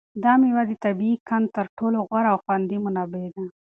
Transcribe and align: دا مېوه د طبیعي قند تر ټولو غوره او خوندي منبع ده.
دا 0.23 0.33
مېوه 0.41 0.63
د 0.69 0.71
طبیعي 0.83 1.15
قند 1.27 1.47
تر 1.55 1.65
ټولو 1.77 1.97
غوره 2.07 2.29
او 2.33 2.37
خوندي 2.43 2.77
منبع 2.83 3.25
ده. 3.35 3.43